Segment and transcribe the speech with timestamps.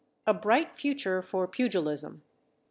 [0.25, 2.23] A Bright Future for Pugilism.